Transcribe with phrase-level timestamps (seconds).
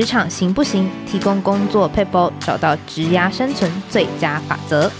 [0.00, 0.90] 职场行不行？
[1.06, 4.90] 提供工作配包，找到职涯生存最佳法则。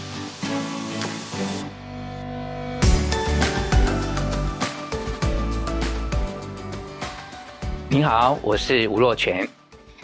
[7.88, 9.48] 你好，我是吴若泉。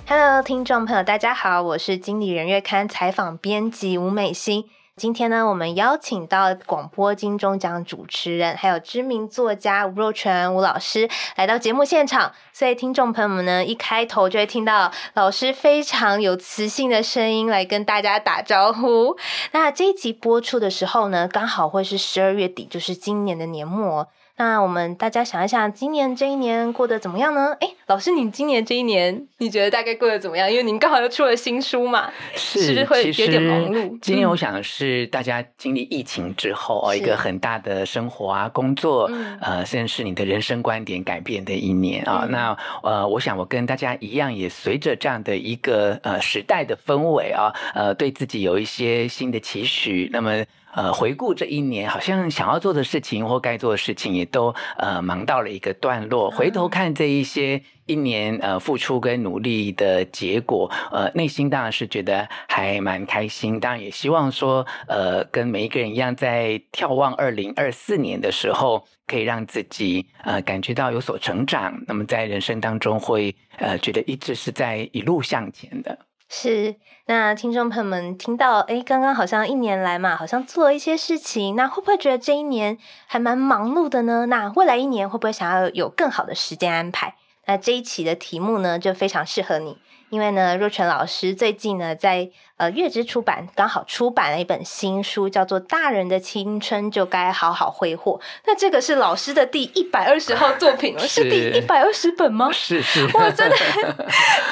[0.09, 4.65] Hello，听众朋友，大家好，我是经理人月刊采访编辑吴美心。
[4.97, 11.07] 今天呢，我们邀请到广播金钟奖主持人，还有知名作家吴若泉吴老师
[11.37, 12.33] 来到节目现场。
[12.55, 19.15] 所以听众朋友们呢，一开头就会听到老师非常有磁性的声音来跟大家打招呼。
[19.53, 24.09] 那这一集播出的时候呢，刚好会是十二月底，就是今年的年末。
[24.39, 27.57] 那我们大家想一想，今年这一年过得怎么样呢？
[27.59, 30.51] 哎，老师，你今年这一年，你觉得大概过得怎么样？
[30.51, 33.99] 因为您刚好又出了新书嘛，是，是不是会有点忙碌？
[34.01, 42.31] 今年我想是大家经历疫情之后哦，嗯、一个很大的生活啊、工作，嗯、呃，甚至是你的人生观点改变的一年啊、嗯。
[42.31, 50.11] 那呃，我想我跟大家一样，也随着这样的一个呃时代的氛围啊，呃，对自己有一些新的期许。
[50.13, 50.45] 那么。
[50.77, 56.31] 呃，回顾这一年，好像想要做的事情或该做的事情，也都呃忙到了一个段落。
[56.31, 63.59] 回头看这一些一年呃付出跟努力的结果，呃，内心当然是觉得还蛮开心。
[63.59, 71.75] 当然也希望说，呃，跟每一个人一样，在眺望二零二四年的时候，可以让自己呃感觉到有所成长。
[71.87, 76.06] 那么在人生当中会，会呃觉得一直是在一路向前的。
[76.29, 76.75] 是，
[77.07, 84.27] 那听众朋友们听到，诶，刚刚好像一年来嘛，好像做了一些事情，那会不会觉得这一年还蛮忙碌的呢？
[84.27, 87.15] 那未来一年会不会想要有更好的时间安排？
[87.47, 89.79] 那这一期的题目呢，就非常适合你。
[90.09, 98.13] 因为呢，若权老师最近呢，在呃月之出版刚好出版了一本新书，叫做《大人的青春就该好好挥霍》。
[98.47, 102.53] 那这个是老师的第一百二十号作品了，是，是第一百二十本吗？
[102.53, 103.57] 是是，哇，真的，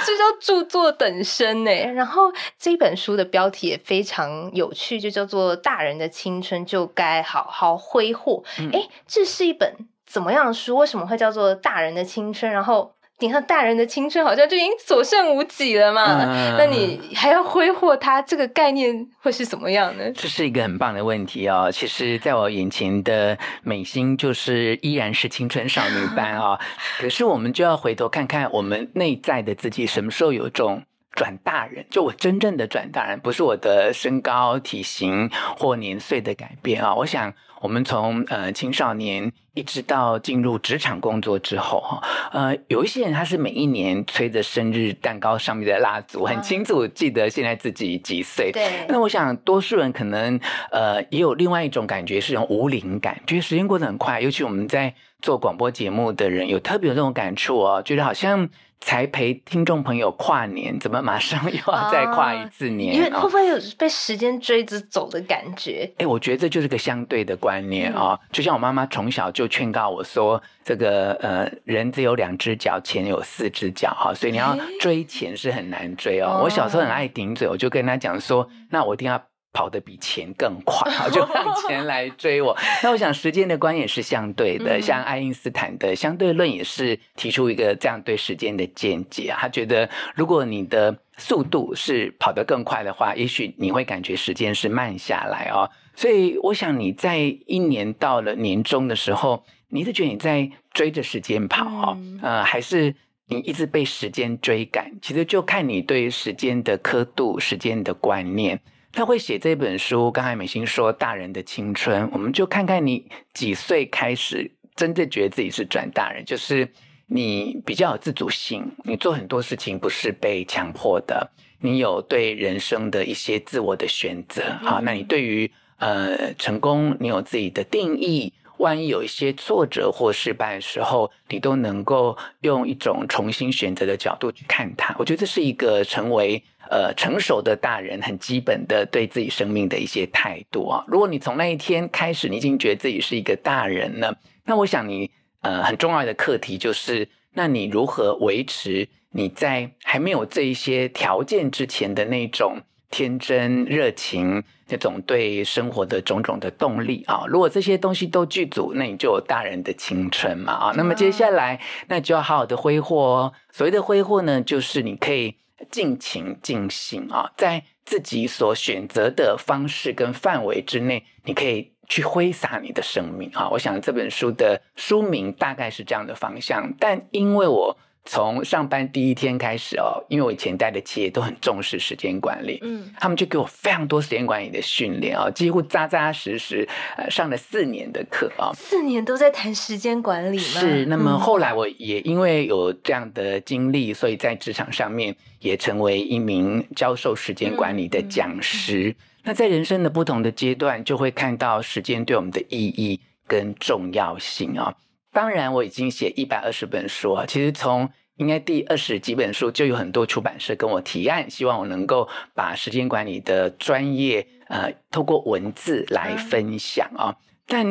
[0.04, 1.70] 这叫著作等身呢。
[1.92, 8.42] 然后这本书的标题也非常有趣，就叫做《大人的青春就该好好挥霍》。
[8.72, 9.72] 哎、嗯，这是一本
[10.04, 10.76] 怎么样的书？
[10.76, 12.50] 为什么会叫做《大人的青春》？
[12.52, 12.92] 然后。
[13.24, 20.04] 你看，大人的青春好像就已经所剩无几了嘛，嗯、那你还要挥霍它，这个概念会是什么样呢？
[20.14, 21.70] 这是一个很棒的问题哦。
[21.72, 26.60] 其实，在我眼前的美心就是依然是青春少女般啊、哦，
[27.00, 31.86] 可是我们就要回头看看我们内在的自己，什么时候有种转大人？
[31.88, 36.96] 就我真正的转大人，不是我的身高、体型或年岁的改变啊、哦。
[36.98, 37.32] 我想。
[37.64, 48.52] 我们从呃青少年一直到进入职场工作之后哈，呃，有一些人他是每一年吹着生日蛋糕上面的蜡烛，很清楚记得现在自己几岁。
[48.52, 48.84] 对。
[48.86, 50.38] 那我想多数人可能
[50.70, 54.20] 呃也有另外一种感觉，是一种无龄感，觉得时间过得很快。
[54.20, 58.46] 尤其我们在做广播节目的人，有特别有这种感触哦，觉得好像。
[58.84, 62.92] 才陪听众朋友跨年，怎么马上又要再跨一次年？
[62.92, 65.90] 啊、因为会不会有被时间追着走的感觉？
[65.92, 68.28] 哎、欸，我觉得这就是个相对的观念啊、哦嗯。
[68.30, 76.36] 就像我妈妈从小就劝告我说：“这个呃，人只有两只脚，钱有四只脚哈，所以你要追钱是很难追哦。
[76.36, 79.20] 欸”我小时候很爱顶嘴，我就跟她讲说：“那我一定要。”
[79.54, 82.54] 跑得比钱更快， 就让钱来追我。
[82.82, 89.38] 那我想时间的观也是相对的，像爱因斯坦的相对论也是提出一个这样对时间的见解啊。
[89.40, 95.70] 他觉得如果你的速度是跑得更快的话，也许你会感觉时间是慢下来哦。
[95.94, 102.92] 所以我想你在一年到了年终的时候，你是觉得你在追着时间跑哦，呃，还是
[103.28, 104.90] 你一直被时间追赶？
[105.00, 108.60] 其实就看你对时间的刻度、时间的观念。
[108.94, 116.68] 他会写这本书，刚才美心说大人的青春，我们就看看你几岁开始真正觉得自己是转大人，就是
[117.06, 121.28] 你比较有自主性，你做很多事情不是被强迫的，
[121.60, 124.80] 你有对人生的一些自我的选择好。
[124.80, 134.94] 那你对于呃成功，你有自己的定义，万一有一些挫折或失败的时候，你都能够用一种重新选择的角度去看它。
[135.00, 136.40] 我觉得这是一个成为。
[136.70, 140.84] 呃，成熟的大人很基本的对自己生命的一些态度啊。
[140.88, 145.10] 如果你从那一天开始，你已经觉得自己是一个大人了，那我想你
[145.42, 152.56] 呃很重要的课题就是，那你如何维持你在还没有这一些条件之前的那种
[152.90, 157.24] 天真热情，那种对生活的种种的动力啊？
[157.28, 160.72] 如果这些东西都具足，那你就有大人的青春嘛啊。
[160.76, 163.32] 那么接下来，那就要好好的挥霍哦。
[163.52, 165.36] 所谓的挥霍呢，就是你可以。
[165.70, 173.48] 尽情尽兴啊，在自己所选择的方式跟范围之内，你可以去挥洒你的生命啊。
[173.50, 190.42] 我想这本书的书名大概是这样的方向，但因为我从上班第一天开始哦，因为我以前待的企业都很重视时间管理，嗯，他们就给我非常多时间管理的训练哦，几乎扎扎实实呃上了四年的课啊，四年都在谈时间管理吗？
[190.42, 190.84] 是。
[190.86, 198.94] 那么后来我也因为有这样的经历，所以在职场上面也成为一名教授时间管理的讲师。
[199.22, 204.74] 那在人生的不同的阶段，就会看到时间对我们的意义跟重要性啊。
[205.14, 207.24] 当然，我已经写一百二十本书啊。
[207.24, 217.14] 其实从应该第二十几本书，就有很多出版社跟我提案，希望我能够把时间管理的专业，呃，透过文字来分享啊。
[217.46, 217.64] 但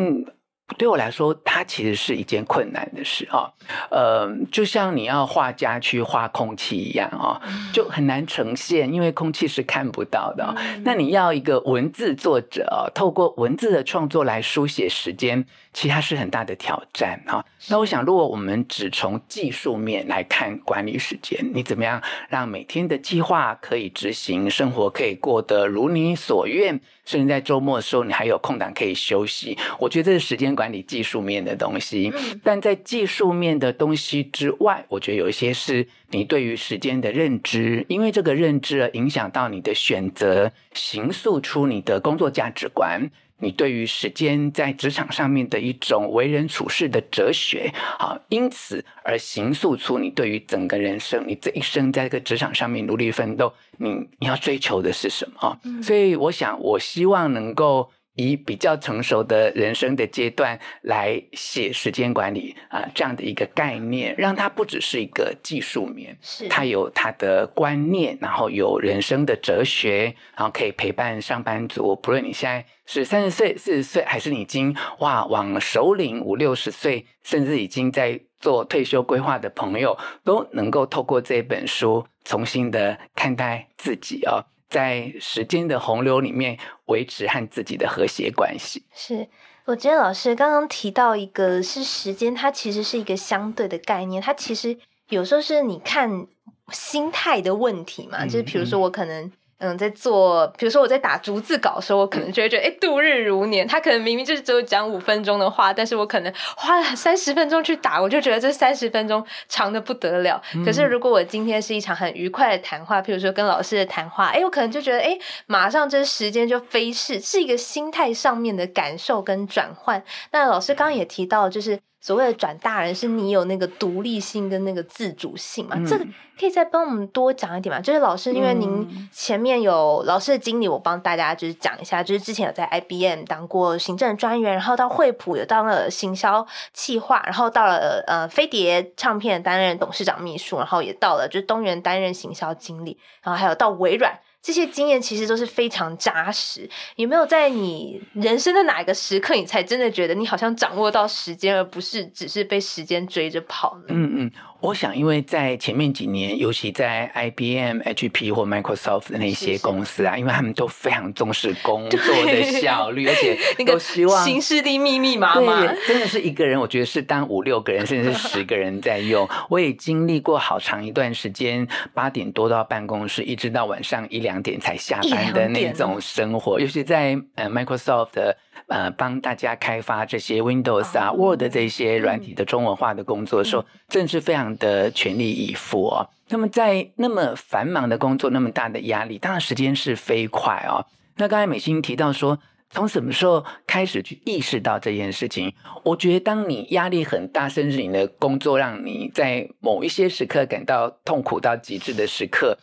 [0.77, 3.51] 对我来说，它其实是一件困难的事啊。
[3.91, 7.41] 呃，就像你要画家去画空气一样啊，
[7.73, 10.55] 就很难呈现，因为空气是看不到的。
[10.83, 15.45] 那你要一个文字作者，透过文字的创作来书写时间。
[15.73, 17.43] 其实它是很大的挑战哈。
[17.67, 29.57] 那我想，如果我们只从技术面来看管理时间，你怎么样让每天的计划可以执行，生活可以过得如你所愿，甚至在周末的时候你还有空档可以休息？
[29.79, 32.13] 我觉得这是时间管理技术面的东西。
[32.43, 43.09] 但在技术面的东西之外，我觉得有一些是你对于时间的认知，因为这个认知而影响到你的选择，形塑出你的工作价值观。
[43.43, 55.59] 你对于时间在职场上面的一种为人处事的哲学，好，因此而形塑出你对于整个人生，你这一生在这个职场上面努力奋斗，你你要追求的是什么？
[55.65, 57.91] 嗯，所以我想，我希望能够。
[58.15, 84.45] 以比较成熟的人生的阶段来写时间管理啊，呃，这样的一个概念，让它不只是一个技术面，是它有它的观念，然后有人生的哲学，然后可以陪伴上班族，不论你现在是三十岁、四十岁，还是你已经哇往熟龄五六十岁，甚至已经在做退休规划的朋友，都能够透过这本书重新的看待自己哦。
[84.73, 88.83] 在时间的洪流里面维持和自己的和谐关系。
[88.93, 89.27] 是，
[89.65, 94.75] 我觉得老师刚刚提到一个，是时间，它其实是一个相对的概念，它其实
[95.09, 96.25] 有时候是你看
[96.71, 99.31] 心态的问题嘛，就是比如说我可能。
[99.59, 103.65] 嗯，在做，比如说我在打逐字稿的时候，我可能就会觉得，哎、欸，度日如年。
[103.65, 110.41] 他可能明明就是只有讲五分钟的话，但是我可能花了三十分钟去打，我就觉得这三十分钟长的不得了。
[110.65, 120.03] 可是如果我今天是一场很愉快的谈话，譬如说跟老师的谈话，哎、欸，我可能就觉得，哎、欸，马上这时间就飞逝，是一个心态上面的感受跟转换。
[120.31, 121.79] 那老师刚刚也提到，就是。
[122.03, 125.77] 所谓的转大人，是你有那个独立性跟那个自主性嘛？
[125.77, 126.05] 嗯、这个
[126.37, 127.79] 可以再帮我们多讲一点嘛？
[127.79, 132.03] 就是老师，因为您前面有老师的经历，我帮大家就是讲一下。
[132.03, 144.19] 就是之前有在 IBM 当过行政专员，然后到惠普有当了行销企划，然后到了呃飞碟唱片担任董事长秘书，然后也到了就是东元担任行销经理，然后还有到微软。
[144.43, 146.69] 这些经验其实都是非常扎实。
[146.97, 153.85] 有没有在你人生的哪一个时刻，你才真的觉得你好像掌握到时间，而不是只是被时间追着跑呢？
[153.87, 154.31] 嗯嗯。
[154.63, 165.65] 我想，因为在前面几年，尤其在 IBM、HP 或 Microsoft 的那些公司啊，因为他们都非常重视工作的效率，而且 都希望形式的密密麻麻。
[165.85, 169.27] 真的是一个人，我觉得是当五六个人，甚至是十个人在用。
[169.49, 176.57] 我也经历过好长一段时间，八点多到办公室，一直到晚上一两点才下班的那种生活。
[176.57, 178.37] 尤其在呃 Microsoft 的。
[178.73, 186.09] 呃，帮大家开发这些 Windows 啊、Word 这些软体的中文化的工作的时候，真是非常的全力以赴哦。
[186.29, 190.83] 那么在那么繁忙的工作、那么大的压力，当然时间是飞快哦。
[191.17, 192.39] 那刚才美心提到说，
[192.71, 195.53] 从什么时候开始去意识到这件事情？
[195.83, 202.57] 我觉得，当你压力很大，甚至你的工作让你在某一些时刻感到痛苦到极致的时刻，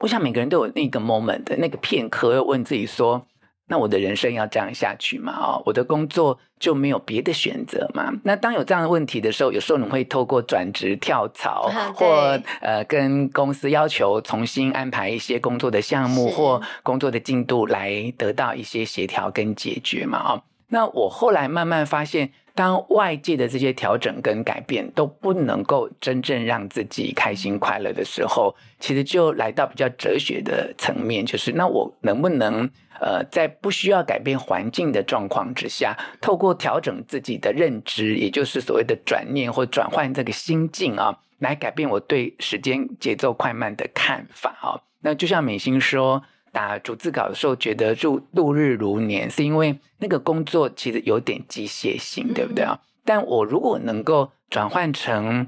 [0.00, 3.24] 我想每个人都有那个 moment 的那个片刻，要问自己说。
[3.68, 5.32] 那我的人生要这样下去嘛？
[5.36, 8.12] 哦，我的工作就没有别的选择嘛？
[8.22, 20.34] 那当有这样的问题的时候，有时候你会透过转职跳槽，或呃跟公司要求重新安排一些工作的项目或工作的进度，来得到一些协调跟解决嘛？
[20.34, 32.68] 哦，那我后来慢慢发现，当外界的这些调整跟改变都不能够真正让自己开心快乐的时候，其实就来到比较哲学的层面，就是那我能不能？
[32.98, 44.80] 呃，在不需要改变环境的状况之下，透过调整自己的认知，也就是所谓的转念或转换这个心境啊，来改变我对时间节奏快慢的看法啊。
[45.02, 46.22] 那就像美心说，
[46.56, 52.72] 打逐字稿的时候觉得度度日如年，是因为那个工作其实有点机械性，对不对啊？
[52.72, 55.46] 嗯、但我如果能够转换成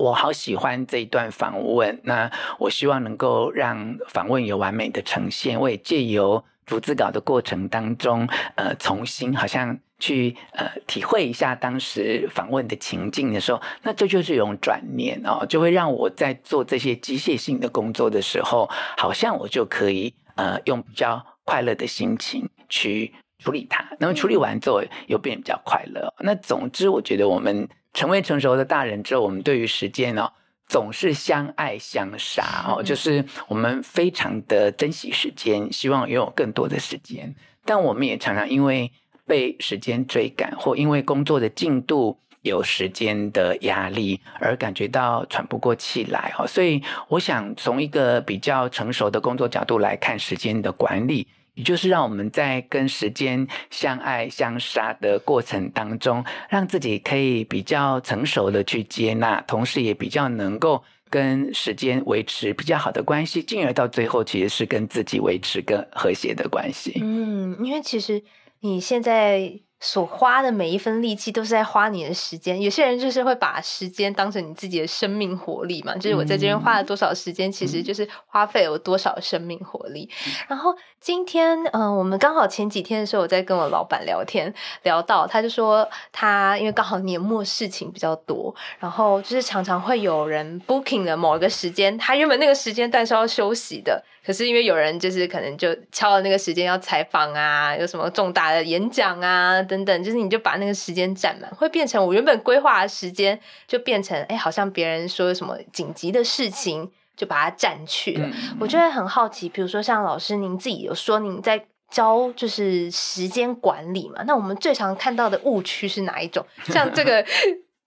[0.00, 5.60] 我好喜欢这一段访问，那我希望能够让访问有完美的呈现。
[5.60, 8.26] 我也借由逐字稿的过程当中，
[8.56, 23.84] 呃，重新好像去呃体会一下当时访问的情境的时候，那这就是一种转念哦，就会让我在做这些机械性的工作的时候，好像我就可以呃用比较快乐的心情去处理它。
[23.98, 26.14] 那么处理完之后又变得比较快乐。
[26.20, 27.68] 那总之，我觉得我们。
[27.96, 30.32] 成为成熟的大人之后，我们对于时间哦，
[30.66, 37.32] 总是相爱相杀哦，就是我们非常的珍惜时间，希望拥有更多的时间。
[37.64, 38.90] 但我们也常常因为
[39.28, 46.46] 被时间追赶，或因为工作的进度有时间的压力，而感觉到喘不过气来哦。
[46.46, 51.26] 所以，我想从一个比较成熟的工作角度来看时间的管理。
[51.54, 66.98] 也就是让我们在跟时间相爱相杀的过程当中，让自己可以比较成熟的去接纳，同时也比较能够跟时间维持比较好的关系，进而到最后其实是跟自己维持更和谐的关系。
[67.00, 68.24] 嗯，因为其实
[68.58, 69.60] 你现在。
[69.80, 72.60] 所花的每一分力气都是在花你的时间。
[72.60, 80.08] 有些人就是会把时间当成你自己的生命活力嘛，就是我在这边花了多少时间，其实就是花费有多少生命活力。
[80.48, 84.52] 然后今天，嗯、呃，我们刚好前几天的时候，我在跟我老板聊天，
[84.84, 94.02] 聊到他就说他因为刚好年末事情比较多，然后就是常常会有人 booking 了某一个时间，他原本那个时间段是要休息的。
[94.24, 108.26] 可是因为有人就是可能就敲了那个时间要采访啊，有什么重大的演讲啊等等，就是你就把那个时间占满，会变成我原本规划的时间就变成哎，好像别人说有什么紧急的事情就把它占去了。
[108.26, 116.46] 嗯、我就会很好奇，比如说像老师您自己有说您在教就是时间管理嘛，那我们最常看到的误区是哪一种？
[116.66, 117.24] 像这个。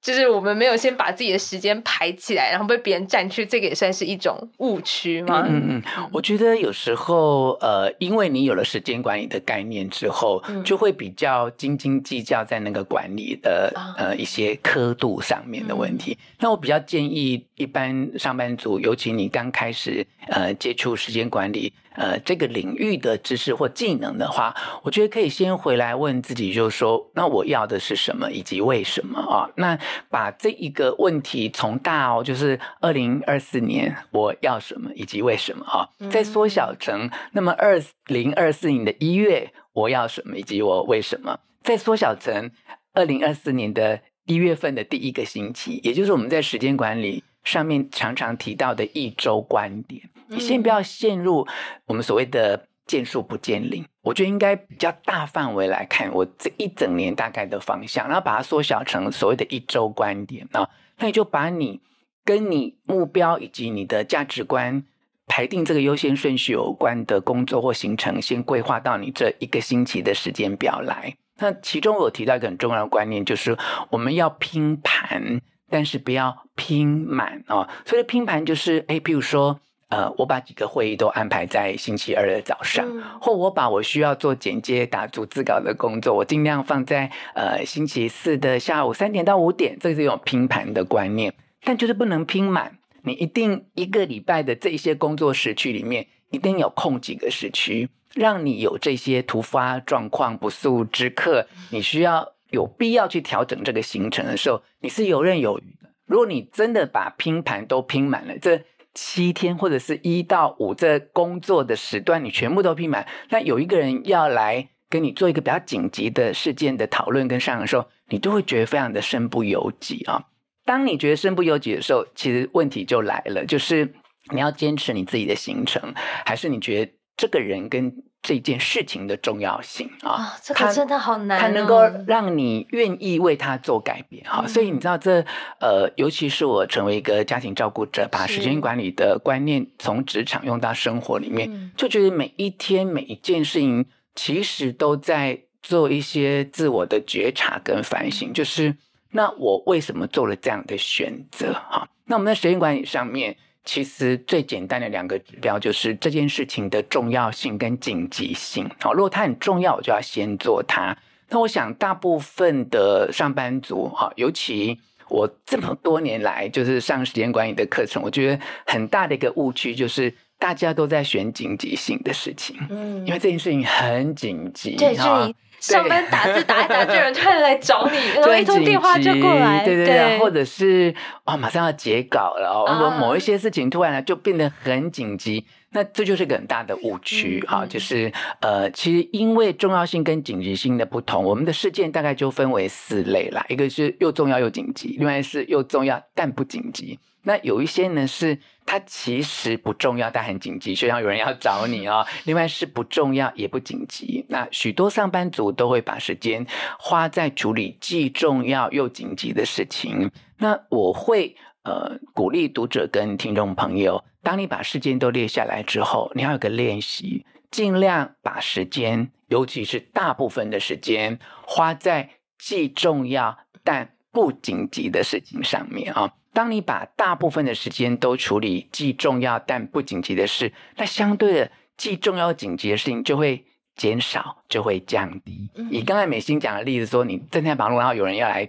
[0.02, 5.44] 就是我们没有先把自己的时间排起来，然后被别人占去，这个也算是一种误区吗？
[5.48, 16.14] 嗯嗯嗯，我觉得有时候，呃，因为你有了时间管理的概念之后，嗯、就会比较斤斤计较在那个管理的、啊、呃一些刻度上面的问题。
[16.14, 21.74] 嗯、那我比较建议一般上班族，尤其你刚开始呃接触时间管理。
[21.98, 29.50] 呃，这个领域的知识或技能的话，我觉得可以先回来问自己，就是说，那我要的是什么，以及为什么啊？
[29.56, 29.76] 那
[30.08, 42.52] 把这一个问题从大哦，就是二零二四年我要什么，以及为什么啊，再缩小成那么二零二四年的一月我要什么，以及我为什么，再缩小成
[42.94, 50.02] 二零二四年的一月份的第一个星期，也就是我们在时间管理上面常常提到的一周观点。
[50.28, 51.48] 你先不要陷入
[51.86, 61.80] 我们所谓的见树不见林，我觉得应该比较大范围来看，我这一整年大概的方向，然后把它缩小成所谓的一周观点啊，那你就把你
[62.26, 64.84] 跟你目标以及你的价值观
[65.28, 71.16] 排定这个优先顺序有关的工作或行程，先规划到你这一个星期的时间表来。
[71.40, 73.58] 那其中我有提到一个很重要的观念，就是
[73.90, 75.40] 我们要拼盘，
[75.70, 77.68] 但是不要拼满啊。
[77.86, 79.60] 所以拼盘就是，哎，譬如说。
[79.90, 91.34] 呃，我把几个会议都安排在星期二的早上，嗯、或我把我需要做剪接、打逐字稿的工作，我尽量放在呃星期四的下午三点到五点，这是一种拼盘的观念。
[91.64, 105.90] 但就是不能拼满，你一定一个礼拜的这些工作时区里面，一定有空几个时区，让你有这些突发状况、不速之客，你需要有必要去调整这个行程的时候，你是游刃有余的。
[106.06, 108.64] 如果你真的把拼盘都拼满了，这
[108.94, 113.06] 七天或者是一到五这工作的时段，你全部都拼满。
[113.30, 120.26] 那有一个人要来跟你做一个比较紧急的事件的讨论跟上的时候，你都会觉得非常的身不由己啊。
[120.66, 123.94] 当你觉得身不由己的时候，其实问题就来了，就是
[124.32, 125.94] 你要坚持你自己的行程，
[126.26, 131.42] 还是你觉得这个人跟这件事情的重要性啊，哦，这个真的好难哦。
[131.42, 135.24] 它能够让你愿意为他做改变哈，嗯，所以你知道这
[135.60, 148.76] 呃，尤其是我成为一个家庭照顾者，把时间管理的观念从职场用到生活里面，嗯，就觉得每一天每一件事情其实都在做一些自我的觉察跟反省，就是
[149.12, 151.88] 那我为什么做了这样的选择哈？
[152.06, 153.38] 那我们在时间管理上面。
[153.68, 158.66] 其实最简单的两个指标就是这件事情的重要性跟紧急性。
[158.80, 160.98] 好，如果它很重要，我就要先做它。
[161.30, 172.56] 那我想大部分的上班族，哈，尤其我这么多年来就是上时间管理的课程，我觉得很大的一个误区就是大家都在选紧急性的事情。
[172.70, 174.78] 嗯，因为这件事情很紧急。
[174.78, 180.20] 对，所以上班打字打一打，就有人突然来找你，然后一通电话就过来，对对对，对。
[180.20, 197.00] 或者是啊、哦，马上要截稿了哦，或者某一些事情突然就变得很紧急，那这就是一个很大的误区啊、就是呃，其实因为重要性跟紧急性的不同，我们的事件大概就分为四类啦，一个是又重要又紧急，另外是又重要但不紧急。
[197.28, 202.08] 那有一些呢，是它其实不重要，但很紧急，就像有人要找你哦。
[202.24, 204.26] 另外是不重要也不紧急。
[204.30, 206.48] 那许多上班族都会把时间
[206.80, 210.10] 花在处理既重要又紧急的事情。
[210.38, 226.14] 那我会呃鼓励读者跟听众朋友，当你把事件都列下来之后，你要有个练习，尽量把时间，尤其是大部分的时间，花在既重要但不紧急的事情上面啊。
[226.38, 233.44] 当你把大部分的时间都处理既重要但不紧急的事，那相对的既重要紧急的事情就会
[233.76, 235.50] 减少，就会降低。
[235.72, 238.48] 以刚才美心讲的例子说，你正在忙碌，然后有人要来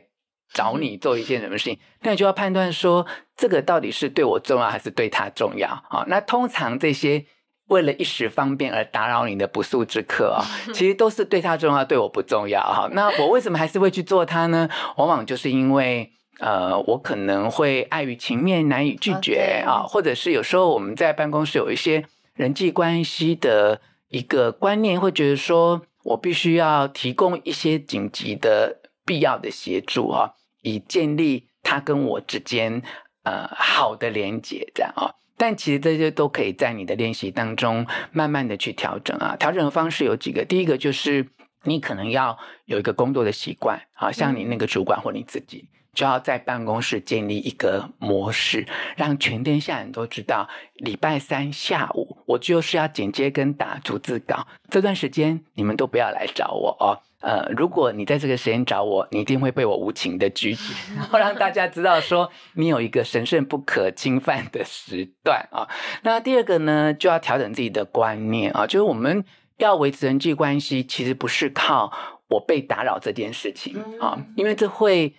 [0.53, 6.05] 找你做一件什么事情，那你就要判断说，这个到底是对我重要还是对他重要啊？
[6.09, 7.25] 那通常这些
[7.69, 12.61] 为了一时方便而打扰你的不速之客啊， 其实都是对他重要，对我不重要。
[12.61, 14.69] 哈，那我为什么还是会去做它呢？
[14.99, 16.13] 往往就是因为。
[16.39, 22.05] 呃，我可能会碍于情面难以拒绝啊，或者是有时候我们在办公室有一些
[22.35, 32.83] 人际关系的一个观念，会觉得说我必须要提供一些紧急的必要的协助啊，以建立他跟我之间
[33.25, 35.15] 呃好的连接这样啊。
[35.37, 39.37] 但其实这些都可以在你的练习当中慢慢的去调整啊。
[39.37, 41.29] 调整的方式有几个，第一个就是
[41.65, 45.69] 你可能要有一个工作的习惯，好像你那个主管或你自己。
[45.99, 48.65] 就要在办公室建立一个模式，
[48.97, 54.47] 让全天下人都知道，礼拜三下午我就是要剪接跟打逐字稿。
[54.71, 57.03] 这段时间你们都不要来找我哦。
[57.21, 65.67] 呃，如果你在这个时间找我，你一定会被我无情的拒绝， 然后让大家知道说你有一个神圣不可侵犯的时段啊。
[66.05, 69.25] 那第二个呢，就要调整自己的观念啊，就是我们
[69.57, 71.93] 要维持人际关系，其实不是靠
[72.29, 75.13] 我被打扰这件事情啊，因为这会。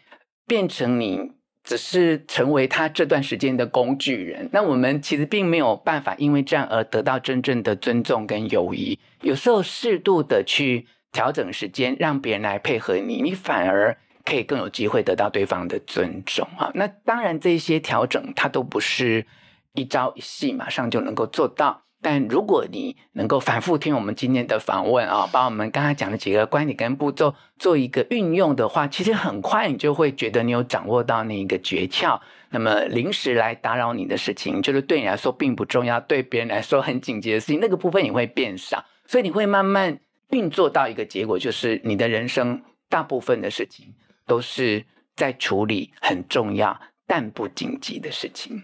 [0.50, 1.32] 变成你
[1.64, 8.98] 只是成为他这段时间的工具人，那我们其实并没有办法因为这样而得到真正的尊重跟友谊。
[9.22, 16.72] 有时候适度的去调整时间，让别人来配合你，你反而可以更有机会得到对方的尊重啊。
[16.74, 19.28] 那当然，这些调整它都不是
[19.76, 21.84] 一朝一夕马上就能够做到。
[22.02, 32.20] 但如果你能够反复听我们今天的访问啊，把我们刚才讲的几个观点跟步骤做一个运用的话，其实很快你就会觉得你有掌握到那一个诀窍。
[32.52, 43.94] 那么临时来打扰你的事情，就是对你来说并不重要，对别人来说很紧急的事情，那个部分也会变少，所以你会慢慢运作到一个结果，就是你的人生大部分的事情
[44.26, 44.86] 都是
[45.16, 48.64] 在处理很重要但不紧急的事情。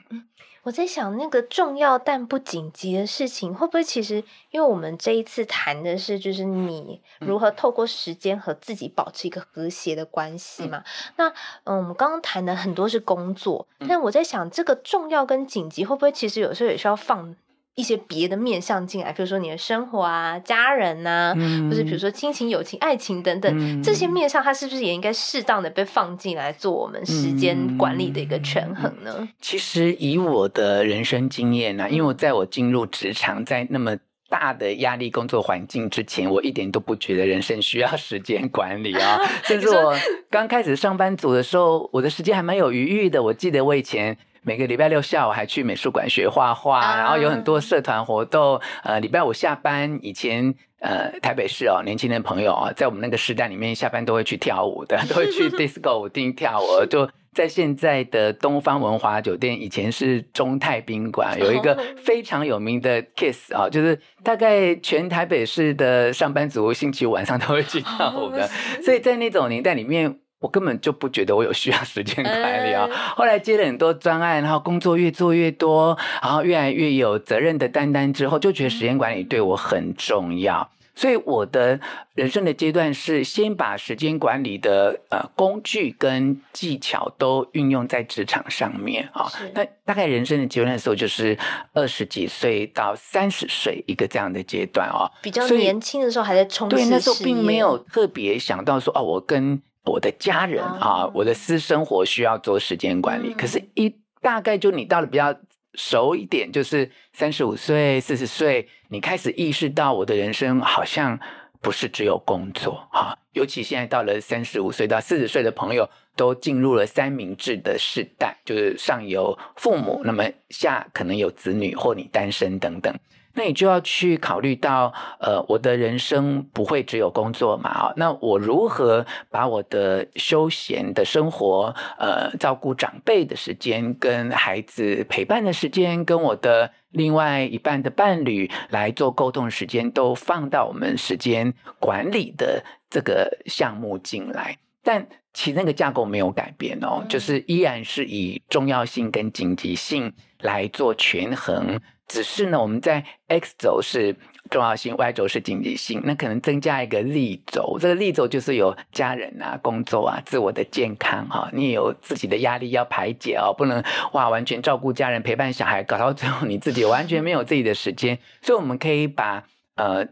[0.66, 4.16] 我在想，那个重要但不紧急的事情，会不会其实，
[4.50, 10.80] 因为我们这一次谈的是，就是你如何透过时间和自己保持一个和谐的关系嘛？
[10.80, 11.30] 嗯、那
[11.66, 17.36] 嗯，我们刚刚谈的很多是工作，但我在想，这个重要跟紧急，会不会其实有时候也需要放？
[17.76, 29.14] 一些别的面向进来，比如说你的生活啊、家人呐、啊，嗯、或者比如说亲情、友情、爱情等等，嗯、这些面向，它是不是也应该适当的被放进来做我们时间管理的一个权衡呢？
[29.20, 33.98] 嗯、其实以我的人生经验呢、啊，因为我在我进入职场，在那么
[34.30, 39.20] 大的压力工作环境之前，我一点都不觉得人生需要时间管理啊。
[39.44, 39.94] 甚至我
[40.30, 43.22] 刚开始上班族的时候，我的时间还蛮有余裕的。
[43.22, 44.18] 我记得我以前。
[44.46, 48.62] 每个礼拜六下午还去美术馆学画画，然后有很多社团活动。
[48.84, 56.86] 呃，礼拜五下班以前，呃，台北市哦，年轻的朋友啊，在我们那个时代里面，下班都会去跳舞的， 都会去 disco 舞厅跳舞。
[56.86, 68.48] 就在现在的东方文华酒店，以前是中泰宾馆，有一个非常有名的 Kiss 啊，就是大概全台北市的上班族星期五晚上都会去跳舞的。
[68.84, 70.20] 所以在那种年代里面。
[70.40, 72.88] 我根本就不觉得我有需要时间管理啊！
[73.16, 80.70] 后来接了很多专案，然后工作越做越多，然后越来越有责任的担当之后，就觉得时间管理对我很重要。
[80.98, 81.78] 所以我的
[82.14, 89.30] 人生的阶段是先把时间管理的呃工具跟技巧都运用在职场上面啊。
[89.54, 91.38] 那大概人生的阶段的时候，就是
[91.74, 95.12] 二十几岁到三十岁一个这样的阶段哦。
[95.22, 103.34] 比较年轻的时候还在冲刺，对，那时候并没有特别想到说哦，我跟我的家人啊，我的私生活需要做时间管理。
[103.34, 105.36] 可是，一大概就你到了比较
[105.76, 111.20] 熟一点，就是三十五岁、四十岁，你开始意识到我的人生好像
[111.62, 122.94] 不是只有工作哈，尤其现在到了三十五岁到四十岁的朋友，都进入了三明治的世代，就是上有父母，那么下可能有子女或你单身等等。
[123.36, 151.80] 那你就要去考虑到，呃，我的人生不会只有工作嘛，啊，那我如何把我的休闲的生活，呃，照顾长辈的时间，跟孩子陪伴的时间，跟我的另外一半的伴侣来做沟通的时间，都放到我们时间管理的这个项目进来，但其实那个架构没有改变哦，就是依然是以重要性跟紧急性来做权衡。
[152.08, 154.16] 只是呢，我们在 X 轴是
[154.52, 157.78] 重要性，Y 轴是紧急性，那可能增加一个 z 轴。
[157.82, 168.18] 这个 z 轴就是有家人啊、工作啊、自我的健康哈，你也有自己的压力要排解哦，不能哇完全照顾家人、陪伴小孩，搞到最后你自己完全没有自己的时间。
[168.42, 169.44] 所以我们可以把
[169.76, 170.08] 呃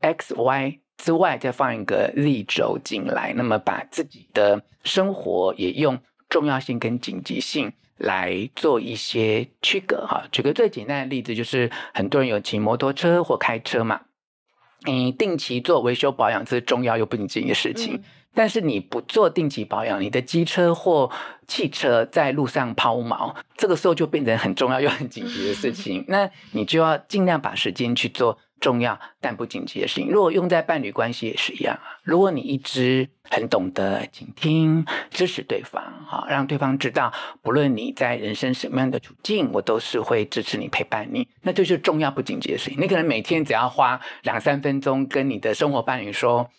[0.00, 7.72] X、Y 之外再放一个立轴进来，那么把自己的生活也用重要性跟紧急性。
[8.02, 14.00] 来做一些区隔哈，举个最简单的例子，就是很多人有骑摩托车或开车嘛，
[14.86, 18.02] 你定期做维修保养这是重要又不紧急的事情，嗯、
[18.34, 21.10] 但是你不做定期保养，你的机车或
[21.46, 28.38] 汽车在路上抛锚，这个时候就变成很重要又很紧急的事情， 那你就要尽量把时间去做。
[28.60, 31.96] 重要但不紧急的事情，如果用在伴侣关系也是一样啊。
[32.02, 42.78] 如果你一直很懂得倾听、支持对方，哈，让对方知道，不论你在人生什么样的处境，我都是会支持你、陪伴你，那就是重要不紧急的事情。
[42.78, 46.50] 你可能每天只要花两三分钟跟你的生活伴侣说，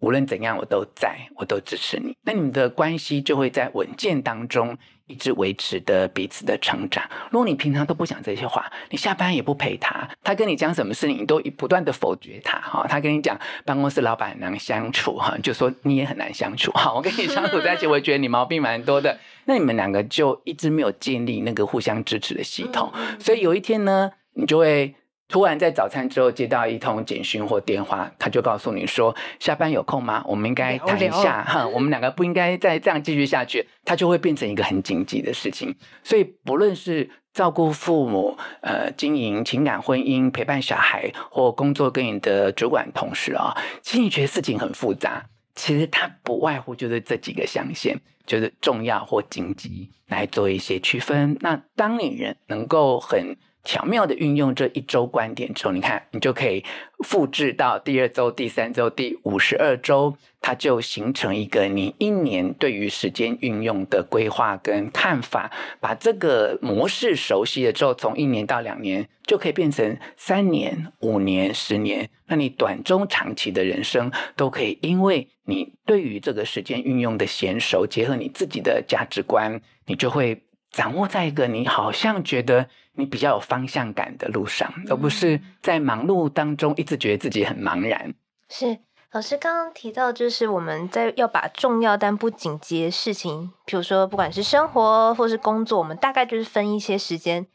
[0.00, 2.16] 无论怎样，我都在，我都支持你。
[2.22, 4.76] 那你们的关系就会在稳健当中。
[5.08, 7.08] 一直维持的彼此的成长。
[7.30, 12.84] 如果你平常都不讲这些话，你下班也不陪他，他跟你讲什么事情，你都不断的否决他哈。
[12.88, 16.92] 他跟你讲办公室老板很难相处哈，就说你也很难相处哈。
[16.92, 19.16] 我跟你相处在一起，我也觉得你毛病蛮多的。
[19.46, 24.92] 那你们两个就一直没有建立那个互相支持的系统，所以有一天呢，你就会。
[25.28, 30.22] 突然在早餐之后接到一通简讯或电话，他就告诉你说：“下班有空吗？
[30.24, 35.74] 我们应该谈一下。”哈，我们两个不应该再这样继续下去，他就会变成一个很紧急的事情。
[36.04, 51.36] 所以，不论是照顾父母、呃，经营情感婚姻、陪伴小孩或工作跟你的主管同事啊，其实你觉得事情很复杂，其实它不外乎就是这几个象限，就是重要或紧急来做一些区分。
[51.40, 53.36] 那当你人能够很。
[53.66, 56.64] 巧妙的运用这一周观点之后，你看，你就可以
[57.04, 65.50] 复制到第二周、第三周、第五十二周，它就形成一个你一年对于时间运用的规划跟看法。
[65.80, 72.08] 把这个模式熟悉了之后，从一年到两年，就可以变成三年、五年、十年。
[72.28, 82.68] 那你短中长期的人生都可以，因为你对于这个时间运用的娴熟，结合你自己的价值观，你就会掌握在一个你好像觉得。
[82.96, 88.14] 你比较有方向感的路上，而不是在忙碌当中一直觉得自己很茫然。
[88.48, 88.78] 是
[89.12, 97.46] 老师刚刚提到，就是我们在要把重要但不紧急的事情，比如说不管是生活或是工作，我们大概就是分一些时间，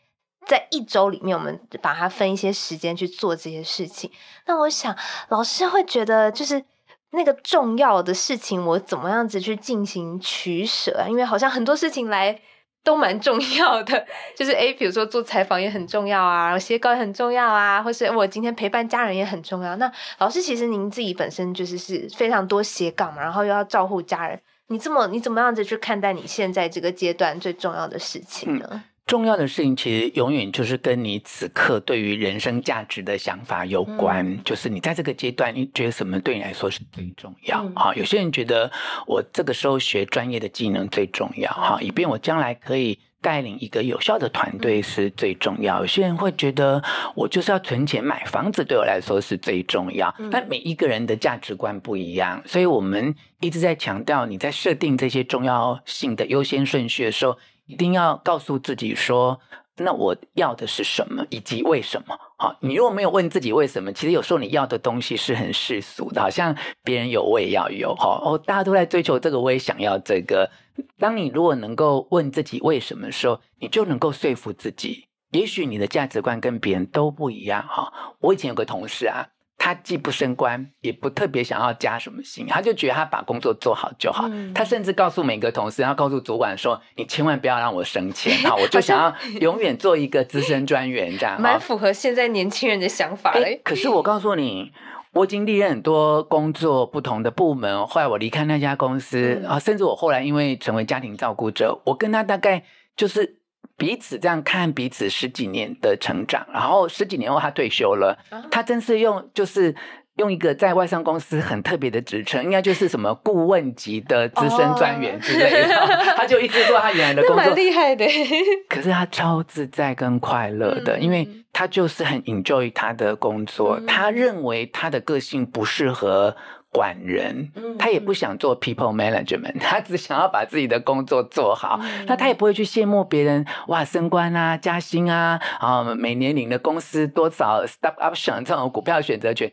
[0.48, 4.12] 在一周里面，我们把它分一些时间去做这些事情。
[4.46, 4.96] 那我想，
[5.30, 6.64] 老师会觉得，就是
[7.12, 11.10] 那个重要的事情，我怎么样子去进行取舍啊？
[11.10, 12.40] 因为好像很多事情来。
[12.84, 19.76] 都蛮重要的，就是诶，比如说做采访也很重要啊，然后写稿也很重要啊，或是我今天陪伴家人也很重要。
[19.76, 28.84] 那老师，其实您自己本身就是是非常多写稿嘛，然后又要照顾家人，你这么你怎么样子去看待你现在这个阶段最重要的事情呢？
[29.12, 34.26] 重要的事情其实永远就是跟你此刻对于人生价值的想法有关。
[34.26, 37.62] 嗯、就是你在这个阶段，你觉得什么对你来说是最重要？
[37.76, 38.72] 哈、嗯，有些人觉得
[39.06, 45.82] 我这个时候学专业的技能最重要，哈，以便我将来可以带领一个有效的团队是最重要。
[45.82, 46.82] 有些人会觉得
[47.14, 50.16] 我就是要存钱买房子，对我来说是最重要。
[50.32, 57.38] 但每一个人的价值观不一样，所以我们一直在强调，你在设定这些重要性的优先顺序的时候。
[57.72, 59.40] 一定要告诉自己说，
[59.78, 62.20] 那我要的是什么，以及为什么？
[62.38, 66.54] 好，你如果没有问自己为什么，其实有时候你要的东西是很世俗的，好像
[66.84, 70.52] 别人有我也要有，哈哦，大家都在追求这个，我也想要这个。
[71.00, 77.94] 当你如果能够问自己为什么的时候，你就能够说服自己，也许你的价值观跟别人都不一样，哈。
[78.20, 79.30] 我以前有个同事啊。
[79.64, 84.28] 他既不升官，也不特别想要加什么薪，他就觉得他把工作做好就好。
[84.28, 88.56] 嗯、他甚至告诉每个同事，他告诉主管说：“你千万不要让我升迁好！
[88.60, 91.38] 我就想要永远做一个资深专员，这样。
[91.42, 93.62] ”蛮符合现在年轻人的想法嘞。
[93.64, 94.72] 可是我告诉你，
[95.14, 97.86] 我已经历任很多工作，不同的部门。
[97.86, 102.64] 后来我离开那家公司、嗯、啊，甚至我后来因为成为家庭照顾者，我跟他大概
[102.96, 103.38] 就是
[103.82, 106.46] 彼此这样看彼此十几年的成长。
[106.54, 109.76] 然后十几年后他退休了，啊、他真是用就是。
[110.18, 115.74] 用一个在外商公司很特别的职称，应该就是什么顾问级的资深专员之类的。
[115.74, 115.90] Oh.
[116.18, 118.06] 他就一直做他原来的 工作，蛮厉害的。
[118.68, 123.78] 可是他超自在跟快乐的，嗯、因为他就是很 enjoy 他的工作。
[123.80, 126.36] 嗯、他认为他的个性不适合
[126.72, 131.80] 管人，嗯、他也不想做 people management，他只想要把自己的工作做好。
[131.82, 139.52] 嗯、那他也不会去羡慕别人哇升官啊加薪啊啊每年领的公司多少 stock option 这种股票选择权。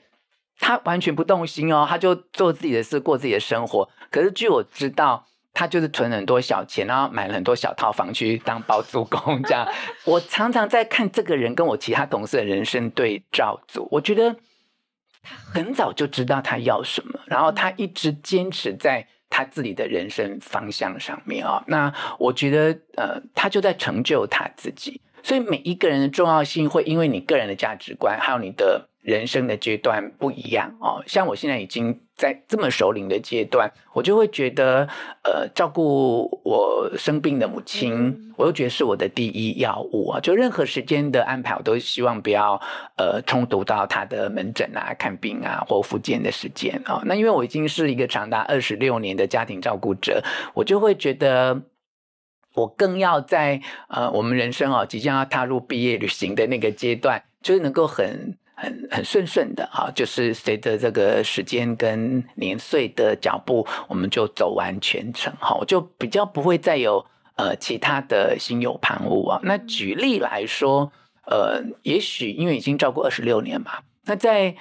[0.61, 3.89] 他完全不动心哦，他就做自己的事，过自己的生活。
[4.11, 9.65] 可是据我知道，他就是存很多小钱，然后买了很多小套房去当包租公这样。
[10.05, 14.35] 我常常在看这个人跟我其他同事的人生对照组，我觉得
[15.53, 21.65] 很早就知道他要什么，然后他一直坚持在他自己的人生方向上面啊、哦。
[21.67, 25.01] 那我觉得，呃，他就在成就他自己。
[25.23, 28.89] 所以每一个人的重要性会因为你个人的价值观，还有你的。
[29.09, 34.87] 人生的阶段不一样哦，像我现在已经在这么熟龄的阶段，我就会觉得，
[35.25, 40.21] 呃，照顾我生病的母亲，嗯、我又觉得是我的第一要务啊。
[40.21, 42.61] 就任何时间的安排，我都希望不要
[42.99, 47.03] 呃冲突到他的门诊啊、看病啊或复健的时间啊、哦。
[47.07, 51.63] 那因为我已经是一个长达二十六年的家庭照顾者，我就会觉得，
[52.55, 58.37] 我更要在呃我们人生哦即将要踏入毕业旅行的那个阶段，就是能够很。
[58.61, 67.05] 很很顺顺的啊，就是随着这个时间跟年岁的脚步，我们就走完全程哈，我就比较不会再有
[67.37, 69.41] 呃其他的心有旁骛啊。
[69.45, 70.91] 那举例来说，
[71.27, 74.55] 呃，也许因为已经照顾二十六年嘛，那在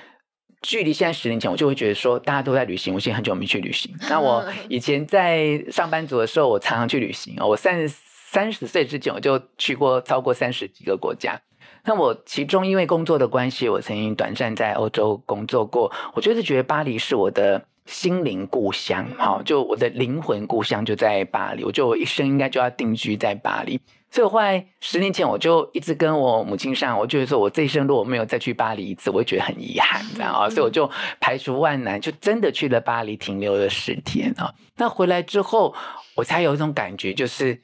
[0.62, 3.92] 距离现在十年前，我就会觉得说大家都在旅行，我现在很久没去旅行。
[4.10, 7.96] 那我以前在上班族的时候，我常常去旅行啊，我三十
[8.30, 11.42] 三十岁之前，我就去过超过三十几个国家。
[11.88, 15.90] 那我其中因为工作的关系，我曾经短暂在欧洲工作过。
[16.14, 21.64] 我就是觉得巴黎是我的心灵故乡，好，就我的灵魂故乡就在巴黎。
[21.64, 23.80] 我觉得我一生应该就要定居在巴黎。
[24.12, 30.50] 所以我后来十年前我就一直跟我母亲上，我就是说我这一生如果没有再去巴黎一次，我会觉得很遗憾，这样啊。
[30.50, 34.54] 所以我就排除万难，就真的去了巴黎，停留了十天啊。
[34.76, 35.74] 那回来之后，
[36.16, 37.62] 我才有一种感觉，就是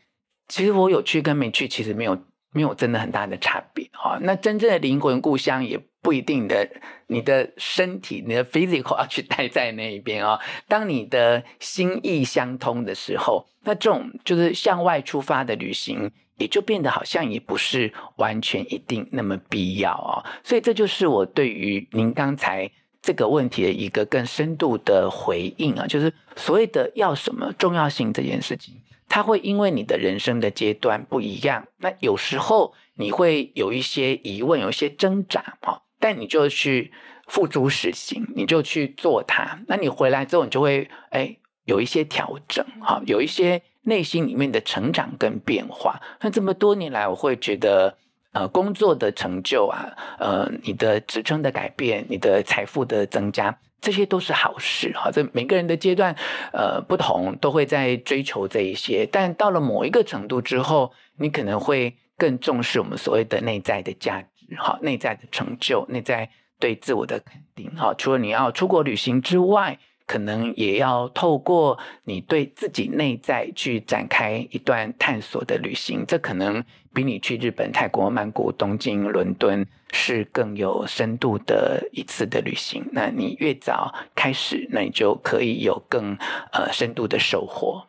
[0.47, 2.17] 其实我有去跟没去，其实没有。
[2.53, 6.69] 没有真的很大的差别哈，那真正的灵魂故乡也不一定的，
[7.07, 10.39] 你的身体、你的 physical 要去待在那一边啊。
[10.67, 20.23] 当你的心意相通的时候，那这种就是向外出发的旅行，也就变得好像也不是完全一定那么必要啊。
[20.43, 22.69] 所以这就是我对于您刚才
[23.01, 28.75] 这个问题的一个更深度的回应啊，就是所谓的要什么重要性这件事情。
[29.07, 36.91] 它会因为你的人生的阶段不一样，那有时候你会有一些疑问，有一些挣扎，哈，但你就去
[37.27, 39.59] 付诸实行，你就去做它。
[39.67, 46.01] 那你回来之后，你就会哎有一些调整，哈，有一些内心里面的成长跟变化。
[46.21, 47.97] 那这么多年来，我会觉得，
[48.31, 53.59] 呃，工作的成就啊，呃，你的职称的改变，你的财富的增加。
[53.83, 56.15] 这些都是好事哈，这每个人的阶段，
[56.53, 59.05] 呃，不同，都会在追求这一些。
[59.11, 67.93] 但到了某一个程度之后，你可能会更重视我们所谓的内在的价值，哈，内在的成就，内在对自我的肯定，哈。
[67.97, 82.85] 除了你要出国旅行之外，可能也要透过你对自己内在去展开一段探索的旅行，这可能比你去日本、泰国、曼谷、东京、伦敦是更有深度的一次的旅行。
[82.91, 86.17] 那你越早开始，那你就可以有更
[86.51, 87.85] 呃深度的收获。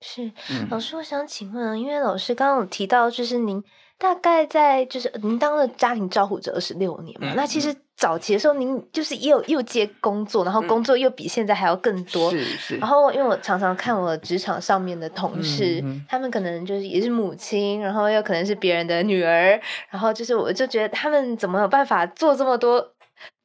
[0.00, 0.32] 是，
[0.70, 3.62] 老师，我想请问，因为老师刚刚有提到，就是您。
[4.02, 12.28] 大概在就是您当了家庭照护者二十六年嘛，嗯、那其实早期的时候您就是又又接工作，然后工作又比现在还要更多。
[12.32, 12.76] 是是。
[12.78, 22.91] 然后因为我常常看我职场上面的同事，他们可能就是也是母亲，然后又可能是别人的女儿，然后就是我就觉得他们怎么有办法做这么多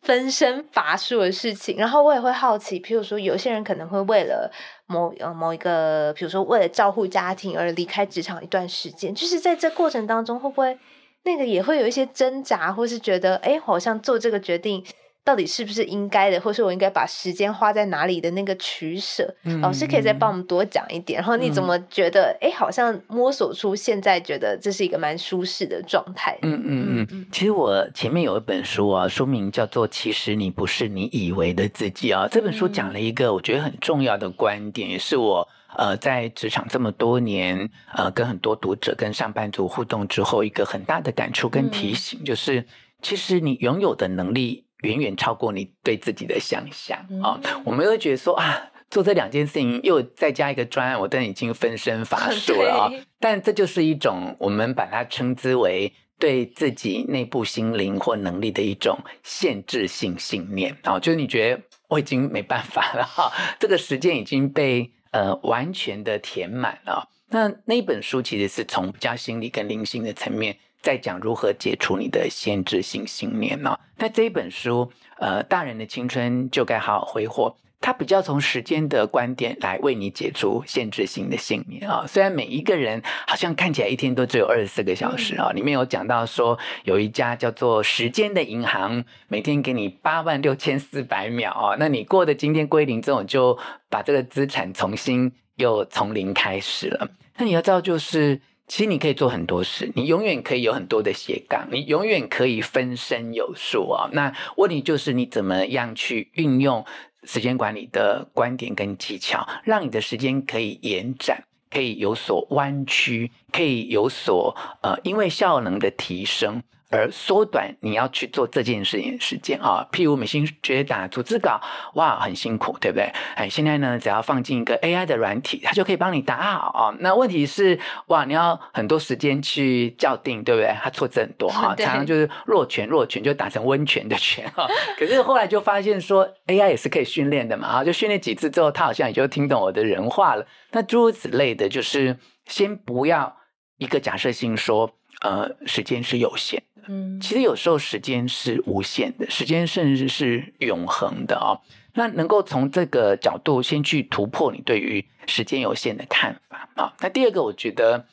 [0.08, 1.76] 分身乏术的事情？
[1.78, 4.50] 然后我也会好奇，譬如说有些人可能会为了。
[4.90, 10.80] 某呃某一个，比如说为了照顾家庭而离开职场一段时间，就是在这过程当中，会不会
[11.24, 14.82] 那个也会有一些挣扎，或是觉得哎，好像做这个决定
[15.28, 19.36] 到底是不是应该的，或是我应该把时间花在哪里的那个取舍。
[19.44, 21.20] 嗯、老师可以再帮我们多讲一点。
[21.20, 22.34] 然后你怎么觉得？
[22.40, 26.38] 哎、嗯，好像摸索出现在觉得这是一个蛮舒适的状态。
[26.44, 27.26] 嗯嗯嗯。
[27.30, 32.26] 其实我前面有一本书啊，书名叫做《其实你不是你以为的自己》啊。
[32.32, 42.66] 这本书讲了一个我觉得很重要的观点，也是我呃在职场这么多年呃跟很多读者跟上班族互动之后一个很大的感触跟提醒，就是
[43.02, 44.64] 其实你拥有的能力。
[44.84, 47.40] 远远超过你对自己的想象啊！
[47.44, 52.90] 嗯、我们会觉得说啊，做这两件事情又再加一个专案，我都已经分身乏术了 啊！
[52.90, 61.00] 对但这就是一种我们把它称之为对自己内部心灵或能力的一种限制性信念啊！
[61.00, 67.10] 就是你觉得我已经没办法了哈，这个时间已经被呃完全的填满了。
[67.30, 70.56] 那那一本书其实是从比较心理跟灵性的层面。
[70.82, 73.78] 在讲如何解除你的限制性信念呢？
[73.98, 77.56] 那这一本书，呃，大人的青春就该好好挥霍。
[77.80, 82.06] 它比较从时间的观点来为你解除限制性的信念啊。
[82.08, 93.58] 虽然每一个人好像看起来一天都只有二十四个小时啊，里面有讲到说有一家叫做时间的银行，每天给你八万六千四百秒啊，那你过的今天归零之后，就
[93.90, 97.08] 把这个资产重新又从零开始了。
[97.38, 98.42] 那你要知道就是。
[98.68, 104.10] 其实你可以做很多事，你永远可以有很多的斜杠，你永远可以分身有术啊。
[104.12, 106.86] 那问题就是你怎么样去运用
[107.24, 116.62] 时间管理的观点跟技巧，让你的时间可以延展，可以有所弯曲，可以有所呃，因为效能的提升。
[116.90, 121.60] 而缩短你要去做这件事情的时间啊，譬如美心觉得打逐字稿
[121.96, 123.12] 哇很辛苦，对不对？
[123.36, 126.96] 哎，现在呢，只要放进一个 AI 的软体，它就可以帮你打好啊。
[127.00, 130.74] 那问题是哇，你要很多时间去校订，对不对？
[130.82, 134.68] 它错字很多哈， 常常就是弱泉弱泉就打成温泉的泉哈。
[134.98, 140.46] 可是后来就发现说 AI 也是可以训练的嘛啊，就训练几次之后，它好像也就听懂我的人话了。
[140.72, 143.36] 那诸如此类的，就是先不要
[143.78, 146.84] 一个假设性说，呃，时间是有限的。
[146.88, 151.62] 嗯，其实有时候时间是无限的，时间甚至是永恒的哦。
[151.94, 156.94] 那能够从这个角度先去突破你对于时间有限的看法啊。
[157.00, 158.06] 那第二个，我觉得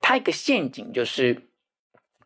[0.00, 1.48] 它一个陷阱就是，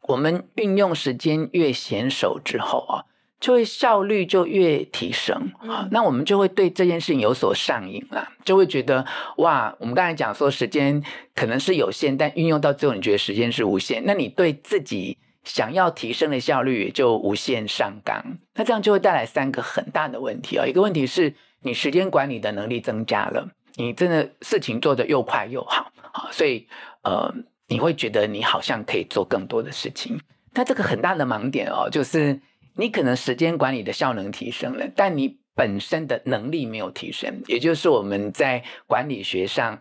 [0.03, 3.05] 我们运用时间越娴熟之后啊，
[3.41, 5.89] 就会效率就越提升啊。
[5.91, 9.05] 那我们就会对这件事情有所上瘾了，就会觉得
[9.39, 11.03] 哇，我们刚才讲说时间
[11.35, 15.19] 可能是有限，但运用到最后，你觉得时间是无限，那你对自己。
[15.45, 18.21] 想要提升的效率也就无限上纲，
[18.55, 20.67] 那这样就会带来三个很大的问题啊。
[20.67, 26.67] 一个问题是你时间管理的能力增加了，你真的事情做得又快又好，好，所以
[27.05, 27.33] 呃，
[27.69, 30.21] 你会觉得你好像可以做更多的事情。
[30.53, 32.41] 那这个很大的盲点哦，就是
[32.77, 39.81] 你可能时间管理的效能提升了，但你本身的能力没有提升，也就是我们在管理学上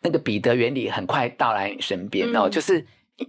[0.00, 2.86] 那个彼得原理很快到来你身边哦，就是。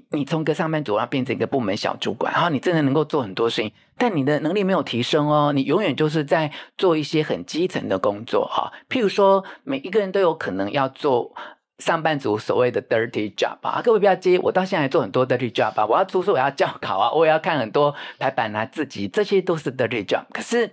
[0.10, 8.74] 你从个上班族要变成一个部门小主管，然后你真的能够做很多事情，但你的能力没有提升哦，你永远就是在做一些很基层的工作哈。
[8.90, 11.34] 譬如说，每一个人都有可能要做
[11.80, 20.26] 上班族所谓的 dirty job 啊，各位不要接，我到现在做很多 dirty job 啊，我要出书，我要校考啊，我也要看很多排版啊，自己，这些都是 dirty job。
[20.32, 20.72] 可是。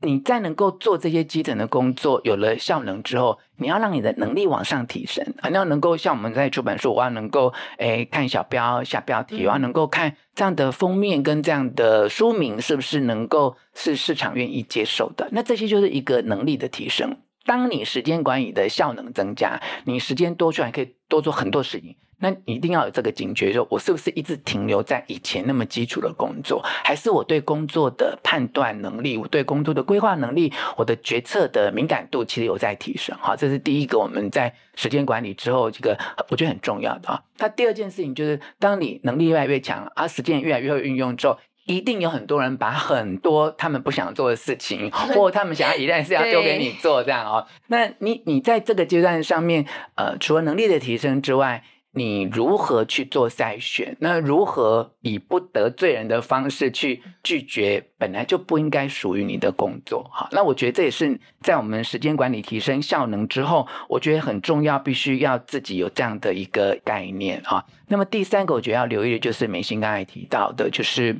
[0.00, 15.28] 你在能够做这些基层的工作，有了效能之后，你要让你的能力往上提升，你要能够像我们在出版社，我要能够诶看小标下标题，我要能够看这样的封面跟这样的书名是不是能够是市场愿意接受的？
[15.32, 17.16] 那这些就是一个能力的提升。
[17.48, 21.96] 当你时间管理的效能增加，你时间多出来可以多做很多事情。
[22.20, 33.16] 那你一定要有这个警觉，说我是不是一直停留在以前那么基础的工作，还是我对工作的判断能力，我对工作的规划能力，我的决策的敏感度其实有在提升。
[33.18, 35.96] 哈，这是第一个我们在时间管理之后，这个
[36.28, 37.22] 我觉得很重要的啊。
[37.38, 47.46] 那第二件事情就是，当你能力越来越强，而时间越来越会运用之后，一定有很多人把很多他们不想做的事情，或他们想要一旦是要丢给你做，这样哦。
[47.68, 53.96] 那你你在这个阶段上面，呃，除了能力的提升之外，你如何去做筛选？
[54.00, 60.08] 那如何以不得罪人的方式去拒绝本来就不应该属于你的工作？
[60.12, 67.64] 好，那我觉得这也是在我们时间管理提升效能之后，我觉得很重要，必须要自己有这样的一个概念啊。
[67.88, 71.16] 那么第三个，我觉得要留意的就是美心刚才提到的，就是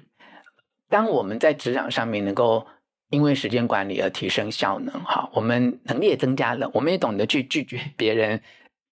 [0.88, 2.66] 当我们在职场上面能够
[3.10, 8.40] 因为时间管理而提升效能，哈，我们能力也增加了，我们也懂得去拒绝别人。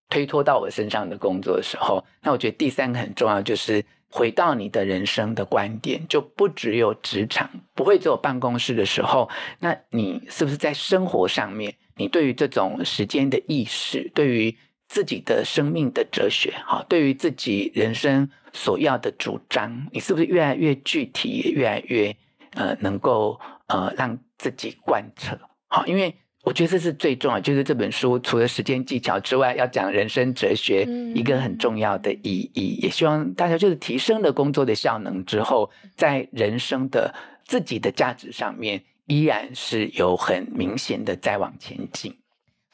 [0.09, 9.29] 推脱到我身上的工作的时候，那我觉得第三个很重要，就是回到你的人生的观点，就不只有职场，不会只有办公室的时候，
[9.59, 14.57] 那你是不是在生活上面，你对于这种时间的意识，对于
[14.89, 22.17] 自己的生命的哲学，哈，对于自己人生所要的主张，你是不是越来越具体，也越来越
[22.53, 25.39] 呃能够呃让自己贯彻？
[25.69, 26.15] 好，因为。
[26.47, 32.79] 我觉得这是最重要，就是这本书除了时间技巧之外，要讲人生哲学，一个很重要的意义。
[32.81, 37.13] 也希望大家就是提升了工作的效能之后，在人生的
[37.45, 42.17] 自己的价值上面，依然是有很明显的在往前进。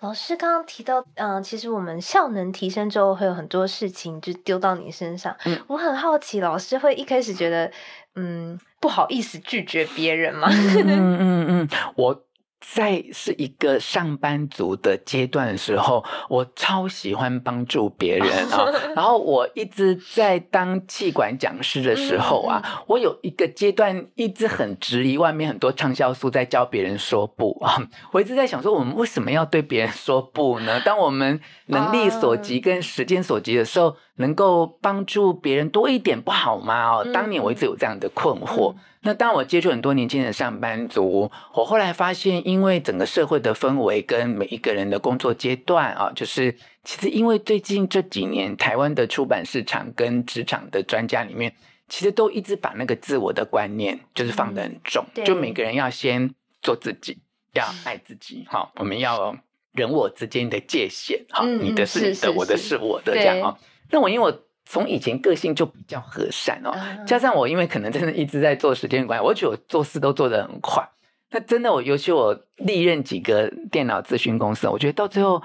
[0.02, 5.36] 老师刚刚提到，嗯、呃，其实我们效能提升之后，会有很多事情就丢到你身上。
[5.44, 7.70] 嗯，我很好奇，老师会一开始觉得，
[8.16, 10.48] 嗯，不好意思拒绝别人吗？
[10.50, 10.86] 嗯
[11.20, 12.22] 嗯嗯，我。
[12.62, 18.64] 在是一个上班族的阶段的时候，我超喜欢帮助别人啊。
[18.94, 27.76] 然后我一直在当气管讲师的时候啊，我有一个阶段一直很质疑外面很多畅销书在教别人说不啊。
[28.12, 30.80] 我一直在想说，我们为什么要对别人说不呢？
[30.84, 36.90] 当我们能力所及跟时间所及的时候，能够帮助别人多一点不好吗？
[36.90, 38.74] 哦，当年我一直有这样的困惑。
[39.04, 51.52] 那当我接触很多年轻的上班族，我后来发现，因为整个社会的氛围跟每一个人的工作阶段啊，就是其实因为最近这几年台湾的出版市场跟职场的专家里面，
[51.88, 56.32] 其实都一直把那个自我的观念就是放得很重，嗯、就每个人要先
[56.62, 57.18] 做自己，
[57.54, 59.36] 要爱自己，好，我们要
[59.72, 63.58] 人我之间的界限，哈、嗯，你的是你的，是是是我的是我的这样啊。
[63.92, 64.42] 那我因为我。
[64.64, 66.72] 从以前个性就比较和善哦，
[67.04, 70.88] 加上我因为可能真的一直在做时间管理，我觉得我做事都做得很快。
[71.32, 75.42] 那真的我尤其我历任几个电脑咨询公司，我觉得到最后，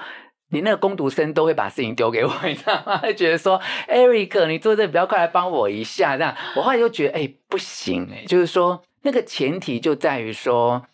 [0.51, 2.99] 你那个工读生都会把事情丢给我，你知道吗？
[2.99, 6.35] 会 觉得说，Eric，你做这个比较快，来帮我一下这样。
[6.55, 10.85] 我后来就觉得，哎，不行哎，就是说那个前提就在于说。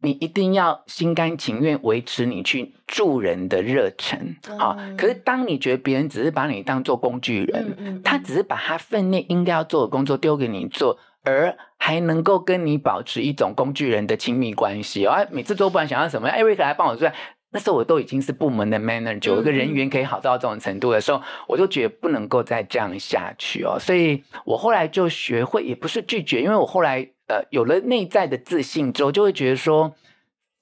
[0.00, 4.96] 你一定要心甘情愿维持你去助人的热忱，好、嗯。
[4.96, 17.10] 可是当你觉得别人只是把你当做工具人，嗯嗯、他只是把他分内应该要做的工作丢给你做，而还能够跟你保持一种工具人的亲密关系，啊，每次做不管想要什么，艾瑞克来帮我做，
[17.50, 23.76] 那时候我都已经是部门的 manager，有一个人缘可以好到这种程度的时候，我就觉得不能够再这样下去哦。
[23.80, 27.10] 所以我后来就学会，也不是拒绝，因为我后来。
[27.28, 29.94] 呃，有了内在的自信之后，就会觉得说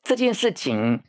[0.03, 1.01] 这件事情，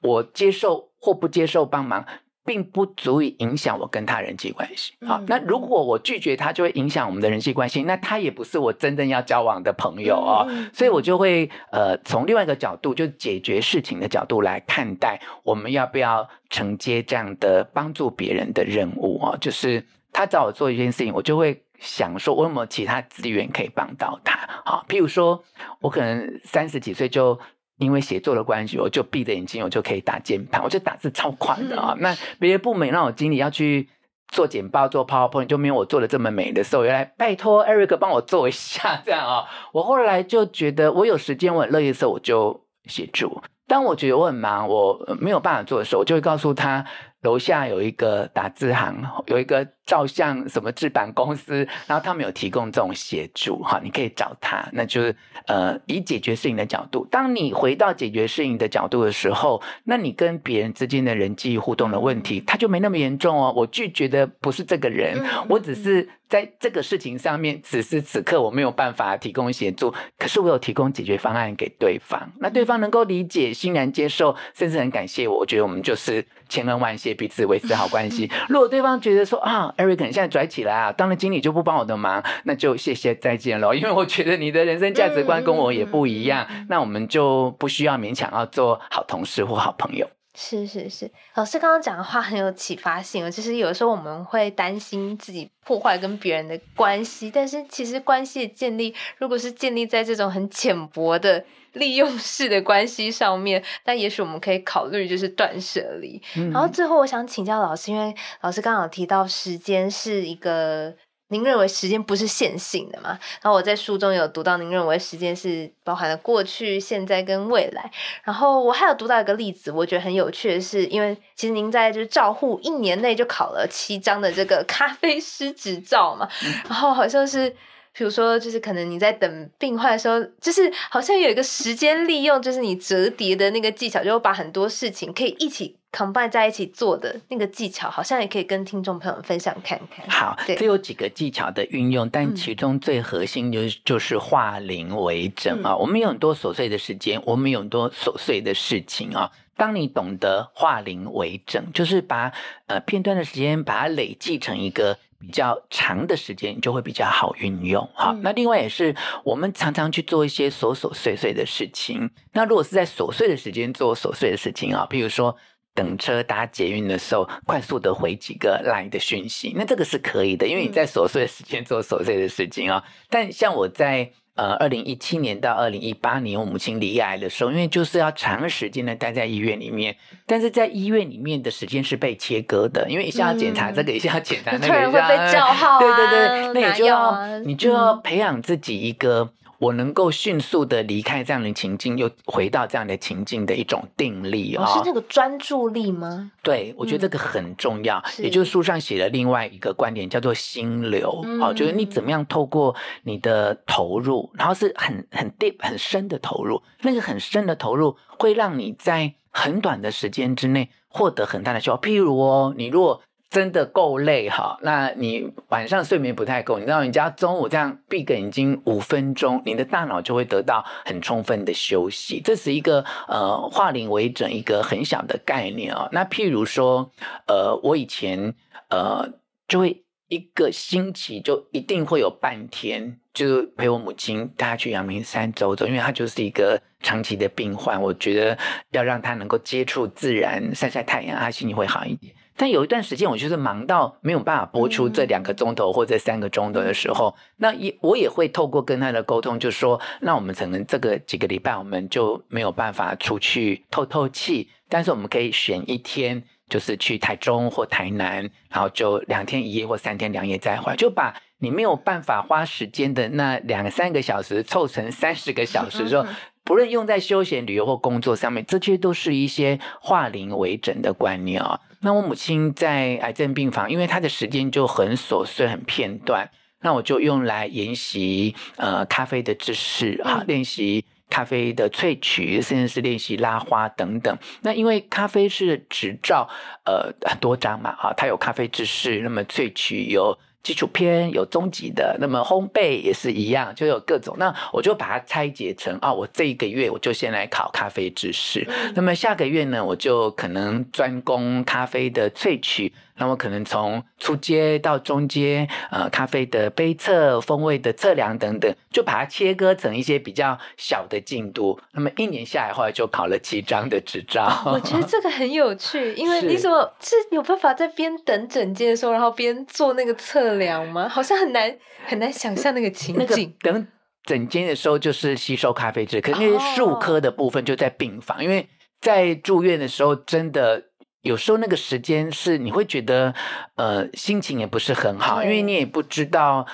[0.00, 2.06] 我接受或不接受帮忙，
[2.42, 4.94] 并不足以影响我跟他人际关系。
[5.06, 10.48] 好，那如果我拒绝他，就会影响我们的人际关系，那他也不是我真正要交往的朋友哦。
[10.72, 21.63] 所以我就会呃，从另外一个角度，就解决事情的角度来看待，我们要不要承接这样的帮助别人的任务哦，就是他找我做一件事情，我就会。
[21.78, 24.38] 想说，我有没有其他资源可以帮到他？
[24.64, 25.42] 好，譬如说，
[25.80, 27.38] 我可能三十几岁就
[27.78, 31.94] 因为写作的关系，我就闭着眼睛，我就可以打键盘，我就打字超快的啊。
[31.98, 33.88] 那别的部门让我经理要去
[34.28, 39.44] 做简报、做 PowerPoint，就没有我做的这么美的时候，原来拜托 Eric 帮我做一下，这样啊。
[39.72, 43.42] 我后来就觉得，我有时间、我很乐意的时候，我就协助。
[43.66, 46.84] 当我觉得我很忙，我没有办法做的时候，我就会告诉他。
[47.24, 54.66] 楼下有一个打字行，有一个照相什么制版公司，然后他们有提供这种协助，哈，你可以找他。
[54.72, 55.16] 那就是
[55.46, 63.52] 呃，以解决事情的角度，当你回到解决事情的角度的时候，那你跟别人之间的人际互动的问题，他就没那么严重哦。
[63.56, 65.18] 我拒绝的不是这个人，
[65.48, 75.38] 我只是在这个事情上面，此时此刻我没有办法提供协助，可是我有提供解决方案给对方，那对方能够理解、欣然接受，甚至很感谢我。
[75.38, 76.24] 我觉得我们就是
[76.54, 77.12] 千恩万谢。
[77.14, 78.30] 彼此维持好关系。
[78.48, 83.72] 如果对方觉得说啊，Eric 现在拽起来啊，当了经理就不帮我的忙，那就谢谢再见喽。
[83.74, 90.08] 因为我觉得你的人生价值观跟我也不一样，那我们就不需要勉强要做好同事或好朋友。
[90.36, 93.30] 是是是，老师刚刚讲的话很有启发性。
[93.30, 106.20] 其实有时候我们会担心自己破坏跟别人的关系，但是其实关系的建立，如果是建立在这种很浅薄的利用式的关系上面，那也许我们可以考虑就是断舍离。
[106.36, 106.50] 嗯。
[106.50, 110.92] 然后最后我想请教老师，因为老师刚刚有提到时间是一个。
[111.28, 113.18] 您认为时间不是线性的嘛？
[113.40, 117.90] 然后我在书中有读到，您认为时间是包含了过去、现在跟未来。
[118.22, 126.28] 然后我还有读到一个例子，我觉得很有趣的是，因为其实您在就是照护一年内就考了七张的这个咖啡师执照嘛，
[126.68, 127.48] 然后好像是，
[127.92, 135.78] 比如说就是可能你在等病患的时候，就是好像有一个时间利用，就是你折叠的那个技巧，就把很多事情可以一起。
[135.94, 140.04] Combine 在一起做的那个技巧，好像也可以跟听众朋友分享看看。
[140.10, 145.70] 好，这有几个技巧的运用，但其中最核心就是就是化零为整啊。
[145.72, 149.30] 嗯、我们有很多琐碎的时间，我们有很多琐碎的事情啊。
[149.56, 152.32] 当你懂得化零为整，就是把
[152.66, 157.88] 呃片段的时间把它累积成一个比较长的时间，你就会比较好运用。
[157.94, 158.92] 好，嗯、那另外也是
[159.22, 162.10] 我们常常去做一些琐琐碎碎的事情。
[162.32, 165.36] 那如果是在琐碎的时间做琐碎的事情啊，比如说
[165.74, 172.84] 等车搭捷运的时候，快速的回几个 LINE 的讯息，那这个是可以的，因为你在琐碎的时间做琐碎的事情啊。
[173.10, 174.10] 但像我在。
[174.36, 179.94] 呃，二零一七年到二零一八年，我母亲罹癌的时候，因为就是要长时间的待在医院里面，
[180.26, 189.30] 但是在医院里面的时间是被切割的，因为一下要检查这个，嗯、一下要检查那个， 突然会被叫号啊，对对对，那你就要、啊、你就要培养自己一个。
[189.58, 196.32] 我能够迅速的离开这样的情境，又回到这样的情境的一种定力啊、哦，是那个专注力吗？
[196.42, 198.02] 对，我觉得这个很重要。
[198.18, 202.74] 嗯、也就是书上写的另外一个观点叫做心流，嗯、哦，就是你怎么样透过
[203.04, 211.80] 你的投入，然后是很很 deep 很深的投入，那个很深的投入会让你在很短的时间之内获得很大的效果。
[211.82, 213.00] 譬如哦，你如果
[213.34, 222.20] 真的够累哈，那你晚上睡眠不太够，你知道，你只要中午这样闭个眼睛五分钟，你的大脑就会得到很充分的休息。
[222.20, 225.88] 这是一个呃化零为整一个很小的概念哦。
[225.90, 226.92] 那譬如说，
[227.26, 228.32] 呃，我以前
[228.70, 229.10] 呃
[229.48, 238.38] 就会一个星期就一定会有半天，就陪我母亲带她去阳明山走走，因为她就是一个长期的病患，我觉得
[238.70, 242.14] 要让她能够接触自然，晒晒太阳，她心情会好一点。
[242.36, 266.06] 但有一段时间，我就是忙到没有办法播出这两个钟头或者三个钟头的时候，嗯、那也我也会透过跟他的沟通，就说，那我们可能这个几个礼拜我们就没有办法出去透透气，但是我们可以选一天，就是去台中或台南，然后就两天一夜或三天两夜再回来，就把你没有办法花时间的那两三个小时凑成三十个小时之后，
[266.44, 271.60] 不论用在休闲旅游或工作上面，这些都是一些化零为整的观念啊、哦。
[271.80, 276.30] 那我母亲在癌症病房，因为她的时间就很琐碎、很片段，
[276.60, 284.16] 那我就用来研习呃咖啡的知识啊，练习咖啡的萃取，甚至是练习拉花等等。
[284.42, 286.28] 那因为咖啡是执照
[286.66, 290.18] 呃很多张嘛，哈，它有咖啡知识，那么萃取有。
[290.44, 294.14] 基础篇有中级的，那么烘焙也是一样，就有各种。
[294.18, 302.72] 那我就把它拆解成啊，我这一个月我就先来考咖啡知识，嗯、那么下个月呢，我就可能专攻咖啡的萃取。
[302.96, 311.58] 那我可能从初阶到中阶，呃，咖啡的杯测、风味的测量等等，就把它切割成一些比较小的进度。
[311.72, 314.42] 那么一年下来，后来就考了七张的执照。
[314.46, 320.88] 我觉得这个很有趣，因为 你怎么是，有办法在边等整间的时候，然后边做那个测量吗？
[320.88, 321.52] 好像很难
[321.86, 323.34] 很难想象那个情景。
[323.42, 323.66] 那个、等
[324.04, 328.46] 整间的时候，就是吸收咖啡汁，可是那些术科的部分就在病房，哦、因为
[328.80, 330.66] 在住院的时候，真的。
[331.04, 333.14] 有时候那个时间是你会觉得，
[333.54, 336.46] 呃，心情也不是很好，因为你也不知道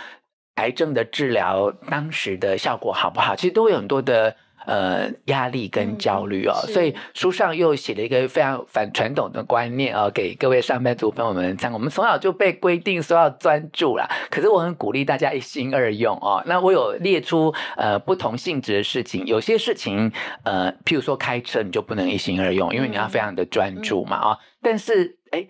[0.56, 4.36] 癌症的治疗当时的效果好不好，其实都会有很多的。
[4.66, 11.72] 呃，压力跟焦虑哦，嗯、所以书上又写了一个非常反传统的观念哦，给各位上班族朋友们讲。
[11.72, 16.42] 我们从小就被规定说要专注啦，可是我很鼓励大家一心二用哦。
[16.46, 20.12] 那我有列出呃不同性质的事情，有些事情
[20.44, 24.38] 呃，譬如说开车你就不能一心二用，因为你要非常的专注嘛啊。
[24.60, 25.46] 但是哎，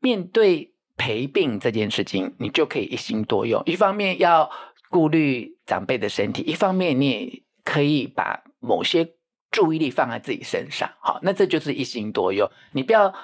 [0.00, 3.62] 面对陪病这件事情，你就可以一心多用。
[3.66, 4.50] 一方面要
[4.90, 7.42] 顾虑长辈的身体，一方面你也。
[7.70, 9.08] 可以把某些
[9.50, 12.50] 注意力放在自己身上，好，那这就是一心多用。
[12.72, 13.14] 你不要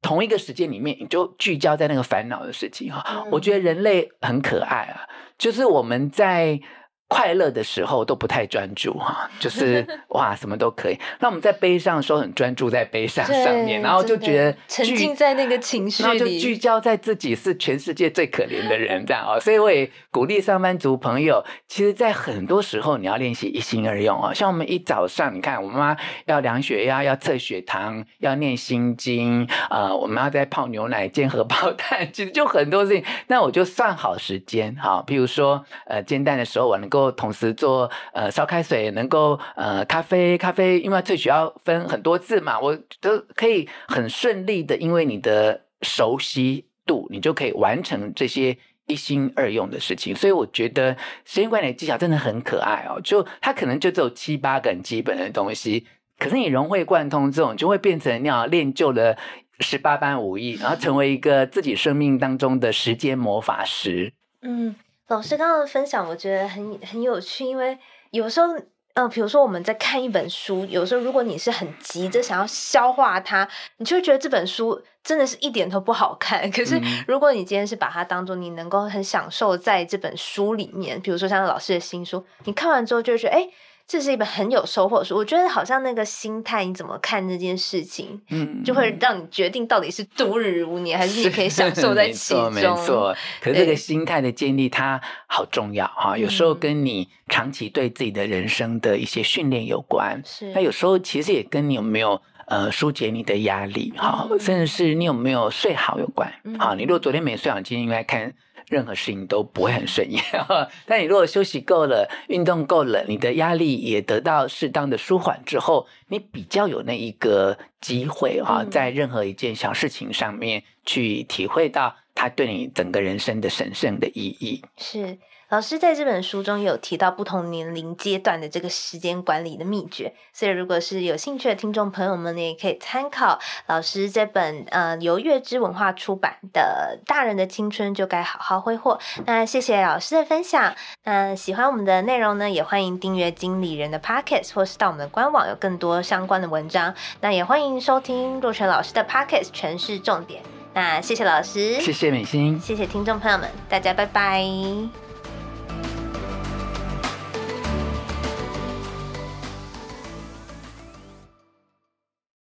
[0.00, 3.02] 同一个时间里面，你就聚焦在那个烦恼的事情哈。
[3.08, 6.60] 嗯、我觉得人类很可爱啊，就是我们在。
[7.08, 10.98] 快乐的时候都不太专注哈， 就是哇什么都可以。
[11.20, 19.40] 那我们在悲伤的时候很专注在悲伤上面，然后就觉得沉浸在那个情绪里，然后就聚焦在自己是全世界最可怜的人这样哦。
[19.40, 24.34] 所以我也鼓励上班族朋友，其实，在很多时候你要练习一心二用哦。
[24.34, 25.96] 像我们一早上，你看我妈
[26.26, 33.02] 要量血压、要测血糖、要念心经啊、呃，我们要在泡牛奶、煎荷包蛋，其实就很多事情。
[33.28, 36.97] 那我就算好时间哈，譬如说呃煎蛋的时候我能够。
[36.98, 50.14] 够同时做呃烧开水，能够呃咖啡咖啡，因为萃取要分很多次嘛，我都可以很顺利的，因为你的熟悉度，你就可以完成这些一心二用的事情。
[50.16, 55.86] 所以我觉得时间管理技巧真的很可爱哦，就它可能就只有七八个基本的东西，
[56.18, 59.16] 可是你融会贯通这种，就会变成你要练就了
[59.60, 64.12] 十八般武艺，然后成为一个自己生命当中的时间魔法师。
[64.42, 64.74] 嗯，
[65.08, 67.78] 老师刚刚的分享我觉得很很有趣，因为
[68.10, 68.46] 有时候。
[68.94, 76.40] 嗯，比如说我们在看一本书，有时候如果你是很急着想要消化它，你就会觉得这本书真的是一点都不好看。
[76.50, 83.48] 可是如果你今天是把它当做你能够很享受在这本书里面，比如说像老师的新书，你看完之后就会觉得，哎。
[83.88, 92.52] 这是一本很有收获的书，我觉得好像那个心态，你怎么看这件事情，嗯，就会让你决定到底是度日如年，还是你可以享受在其中。
[92.52, 93.16] 没错，没错。
[93.40, 96.18] 可是这个心态的建立，它好重要哈。
[96.18, 100.52] 有时候跟你长期对自己的人生的一些训练有关，是。
[100.52, 106.30] 那有时候其实也跟你有没有呃疏解你的压力哈，甚至是你有没有睡好有关。
[106.58, 108.34] 好，你如果昨天没睡好，今天应该看。
[108.68, 110.22] 任何事情都不会很顺眼，
[110.86, 124.62] 但你如果休息够了，运动够了，你的压力也得到适当的舒缓之后，你比较有那一个机会啊，在任何一件小事情上面去体会到它对你整个人生的神圣的意义。
[124.76, 125.18] 是。
[125.50, 138.98] 老师在这本书中有提到不同年龄阶段的这个时间管理的秘诀，所以如果是有兴趣的听众朋友们呢，也可以参考老师这本呃由月之文化出版的《大人的青春就该好好挥霍》。
[139.24, 140.74] 那谢谢老师的分享。
[141.04, 146.94] 那喜欢我们的内容呢，也欢迎订阅经理人的 Podcast，或是到我们的官网有更多相关的文章。
[147.22, 150.42] 那也欢迎收听若泉老师的 Podcast 权式重点。
[150.74, 155.07] 那谢谢老师，谢谢美心，谢谢听众朋友们，大家拜拜。